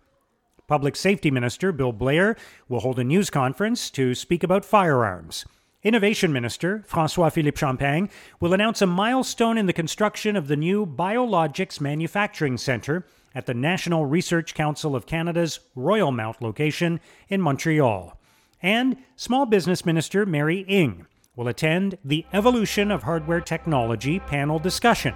Public 0.67 0.95
Safety 0.95 1.29
Minister 1.29 1.71
Bill 1.71 1.91
Blair 1.91 2.35
will 2.67 2.79
hold 2.79 2.97
a 2.99 3.03
news 3.03 3.29
conference 3.29 3.89
to 3.91 4.15
speak 4.15 4.43
about 4.43 4.65
firearms. 4.65 5.45
Innovation 5.83 6.33
Minister 6.33 6.83
Francois 6.87 7.29
Philippe 7.29 7.59
Champagne 7.59 8.09
will 8.39 8.53
announce 8.53 8.81
a 8.81 8.87
milestone 8.87 9.55
in 9.55 9.67
the 9.67 9.73
construction 9.73 10.35
of 10.35 10.47
the 10.47 10.55
new 10.55 10.83
Biologics 10.83 11.79
Manufacturing 11.79 12.57
Centre 12.57 13.05
at 13.35 13.45
the 13.45 13.53
National 13.53 14.05
Research 14.05 14.55
Council 14.55 14.95
of 14.95 15.05
Canada's 15.05 15.59
Royalmount 15.77 16.41
location 16.41 17.01
in 17.27 17.41
Montreal. 17.41 18.17
And 18.63 18.97
Small 19.17 19.45
Business 19.45 19.85
Minister 19.85 20.25
Mary 20.25 20.65
Ng 20.67 21.05
will 21.35 21.49
attend 21.49 21.97
the 22.03 22.25
Evolution 22.33 22.89
of 22.89 23.03
Hardware 23.03 23.41
Technology 23.41 24.19
panel 24.19 24.57
discussion 24.57 25.13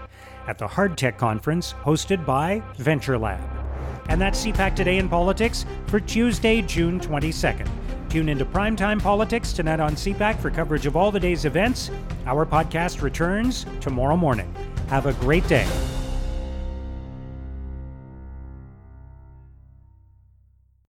at 0.48 0.58
the 0.58 0.68
Hardtech 0.68 1.18
Conference 1.18 1.74
hosted 1.84 2.26
by 2.26 2.62
Venture 2.78 3.18
Lab. 3.18 3.42
And 4.10 4.20
that's 4.20 4.46
CPAC 4.46 4.76
Today 4.76 4.98
in 4.98 5.08
Politics 5.08 5.66
for 5.88 6.00
Tuesday, 6.00 6.62
June 6.62 7.00
22nd. 7.00 7.70
Tune 8.10 8.28
into 8.28 8.44
Primetime 8.44 9.02
Politics 9.02 9.54
tonight 9.54 9.80
on 9.80 9.94
CPAC 9.94 10.40
for 10.40 10.50
coverage 10.50 10.88
of 10.88 10.96
all 10.96 11.12
the 11.12 11.20
day's 11.20 11.46
events. 11.46 11.92
Our 12.26 12.46
podcast 12.46 13.04
returns 13.04 13.68
tomorrow 13.80 14.18
morning. 14.18 14.54
Have 14.90 15.06
a 15.06 15.14
great 15.14 15.48
day. 15.48 15.68